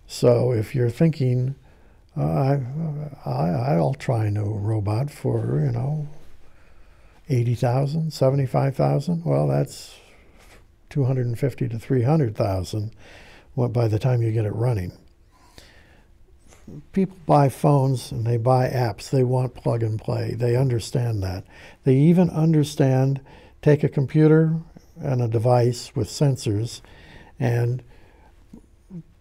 [0.07, 1.57] So if you're thinking,
[2.16, 2.61] uh, I,
[3.26, 6.09] I, I'll try a new robot for, you know,
[7.28, 9.94] 80,000, 75,000, well, that's
[10.88, 12.92] 250 to 300,000
[13.55, 14.92] what- by the time you get it running.
[16.92, 19.10] People buy phones and they buy apps.
[19.10, 20.34] They want plug and play.
[20.34, 21.44] They understand that.
[21.84, 23.20] They even understand
[23.62, 24.60] take a computer
[25.00, 26.80] and a device with sensors
[27.38, 27.82] and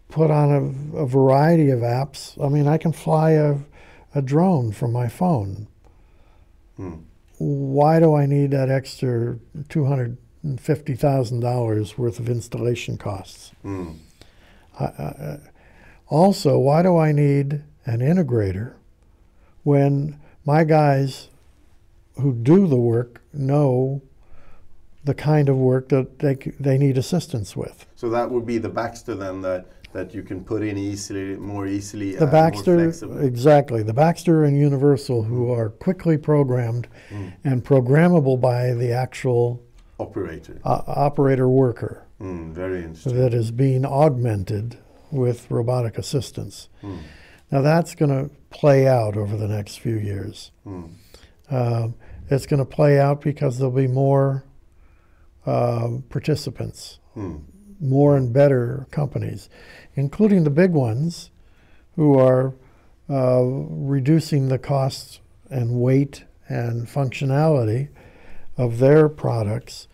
[0.10, 0.64] put on a,
[0.98, 2.44] a variety of apps.
[2.44, 3.56] I mean, I can fly a,
[4.16, 5.68] a drone from my phone.
[6.76, 6.96] Hmm.
[7.38, 9.38] Why do I need that extra
[9.70, 13.52] $250,000 worth of installation costs?
[13.62, 13.92] Hmm.
[14.80, 15.40] I, I,
[16.10, 18.74] also, why do I need an integrator
[19.64, 21.30] when my guys
[22.22, 24.02] who do the work know
[25.04, 27.86] the kind of work that they, they need assistance with?
[27.96, 31.68] So that would be the Baxter then that, that you can put in easily, more
[31.68, 32.16] easily.
[32.16, 32.90] The and Baxter,
[33.22, 33.84] exactly.
[33.84, 37.34] The Baxter and Universal, who are quickly programmed Mm.
[37.46, 39.62] and programmable by the actual
[40.00, 40.60] operator.
[40.66, 43.16] uh, operator worker Hmm, very interesting.
[43.18, 44.78] that is being augmented
[45.12, 46.70] with robotic assistance.
[46.82, 46.98] Hmm.
[47.52, 50.52] Now that's going to play out over the next few years.
[50.64, 50.84] Hmm.
[51.50, 51.96] Um,
[52.30, 54.44] it's going to play out because there'll be more
[55.46, 57.38] uh, participants, Hmm.
[57.80, 59.50] more and better companies,
[59.96, 61.32] including the big ones
[61.96, 62.54] who are
[63.10, 67.88] uh, reducing the costs and weight and functionality
[68.58, 69.88] of their products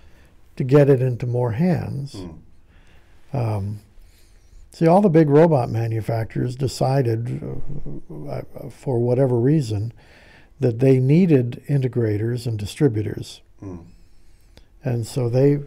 [0.55, 2.13] to get it into more hands.
[2.13, 3.37] Hmm.
[3.37, 3.79] Um,
[4.73, 7.41] see, all the big robot manufacturers decided,
[8.11, 9.93] uh, uh, for whatever reason,
[10.59, 13.77] that they needed integrators and distributors, Hmm.
[14.83, 15.59] and so they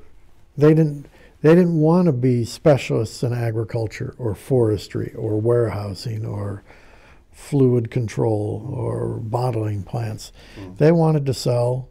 [0.59, 1.07] they didn't
[1.43, 6.63] they didn't want to be specialists in agriculture or forestry or warehousing or
[7.31, 10.33] fluid control or bottling plants.
[10.59, 10.79] Mm.
[10.79, 11.89] They wanted to sell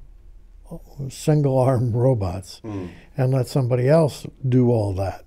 [1.09, 2.87] single arm robots Hmm.
[3.15, 5.23] and let somebody else do all that.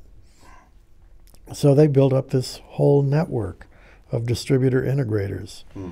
[1.53, 3.67] So they built up this whole network
[4.11, 5.91] of distributor integrators, Hmm.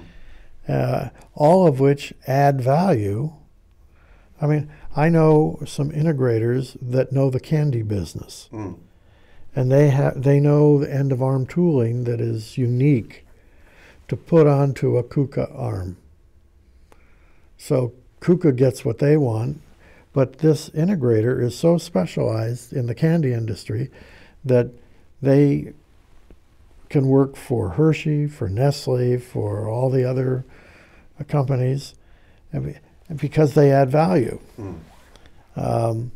[0.69, 3.33] uh, all of which add value.
[4.41, 8.73] I mean, I know some integrators that know the candy business, Hmm.
[9.55, 13.27] and they have they know the end of arm tooling that is unique
[14.09, 15.97] to put onto a KUKA arm.
[17.57, 19.61] So KUKA gets what they want,
[20.13, 23.91] but this integrator is so specialized in the candy industry
[24.45, 24.71] that
[25.27, 25.73] they
[26.89, 30.45] can work for Hershey, for Nestle, for all the other
[31.29, 31.95] companies
[32.53, 32.79] and
[33.17, 34.39] because they add value.
[34.59, 34.79] Mm.
[35.57, 36.13] Um,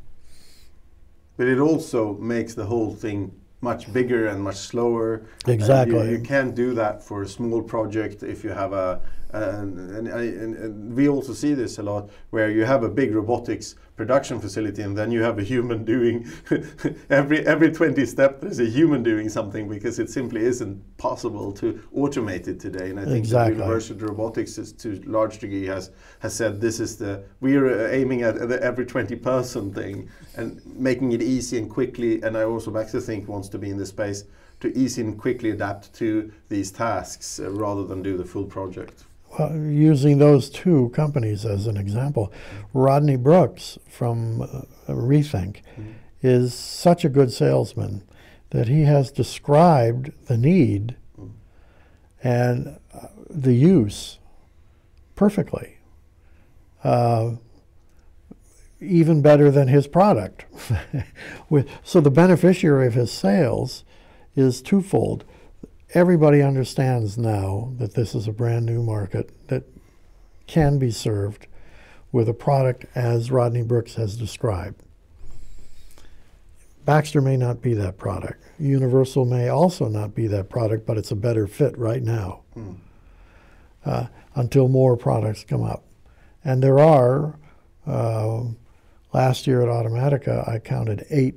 [1.37, 3.33] but it also makes the whole thing
[3.63, 5.23] much bigger and much slower.
[5.47, 6.11] Exactly.
[6.11, 9.01] You, you, can't do that for a small project if you have a
[9.33, 13.15] and, and, and, and, we also see this a lot where you have a big
[13.15, 16.27] robotics production facility and then you have a human doing
[17.11, 21.75] every every 20 step there's a human doing something because it simply isn't possible to
[21.95, 22.91] automate it today.
[22.91, 23.57] And i think exactly.
[23.57, 28.49] Universal Robots is to large degree has has said this is the we're aiming at
[28.49, 32.23] the every 20 person thing and making it easy and quickly.
[32.23, 34.25] And i also back to think wants to be in this space
[34.61, 39.05] to easy and quickly adapt to these tasks uh, rather than do the full project
[39.39, 42.33] uh, using those two companies as an example,
[42.75, 45.93] Rodney Brooks from uh, Rethink mm-hmm.
[46.23, 48.03] is such a good salesman
[48.51, 51.29] that he has described the need mm-hmm.
[52.23, 54.19] and uh, the use
[55.15, 55.79] perfectly.
[56.83, 57.33] Uh,
[58.81, 60.47] even better than his product.
[61.85, 63.85] so the beneficiary of his sales
[64.35, 65.25] is twofold
[65.93, 69.65] everybody understands now that this is a brand new market that
[70.47, 71.47] can be served
[72.13, 74.83] with a product as Rodney Brooks has described.
[76.85, 78.43] Baxter may not be that product.
[78.59, 82.77] Universal may also not be that product, but it's a better fit right now mm.
[83.85, 85.85] uh, until more products come up.
[86.45, 87.39] And there are,
[87.87, 88.45] uh,
[89.13, 91.35] last year at Automatica, I counted eight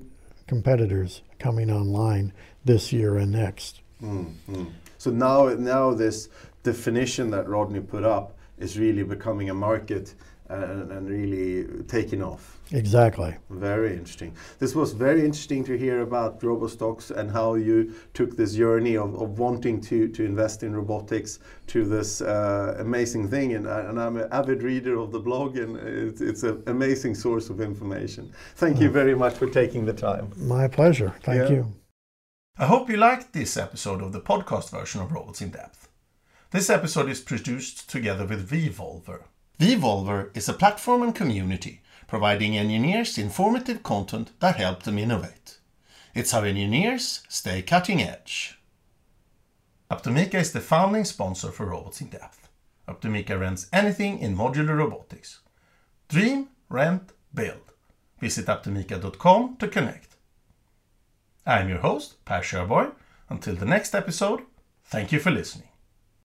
[0.47, 2.33] competitors coming online
[2.63, 3.82] this year and next.
[4.03, 4.71] Mm, mm.
[4.97, 6.29] So now, now this
[6.63, 10.15] definition that Rodney put up is really becoming a market
[10.49, 12.59] and, and, really taking off.
[12.71, 13.35] Exactly.
[13.49, 14.35] Very interesting.
[14.59, 19.19] This was very interesting to hear about Robo-Stox and how you took this journey of,
[19.19, 23.53] of wanting to, to invest in robotics to this uh, amazing thing.
[23.53, 27.49] And, and, I'm an avid reader of the blog, and it's, it's an amazing source
[27.49, 28.31] of information.
[28.55, 28.93] Thank you mm.
[28.93, 30.31] very much for taking the time.
[30.37, 31.13] My pleasure.
[31.23, 31.55] Thank yeah.
[31.55, 31.73] you.
[32.55, 35.89] I hope you liked this episode of the podcast version of Robots in Depth.
[36.51, 39.23] This episode is produced together with Wevolver.
[39.59, 45.57] Wevolver is a platform and community providing engineers informative content that help them innovate.
[46.13, 48.59] It's how engineers stay cutting edge.
[49.89, 52.49] Aptomica is the founding sponsor for Robots in Depth.
[52.87, 55.39] Aptomica rents anything in modular robotics.
[56.07, 57.73] Dream, rent, build.
[58.19, 60.12] Visit aptomica.com to connect.
[61.45, 62.93] I'm your host, Per Sjöborg.
[63.29, 64.43] Until the next episode,
[64.85, 65.72] thank you for listening.